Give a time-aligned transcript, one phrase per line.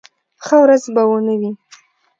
[0.45, 1.51] ښه ورځ به و نه وي.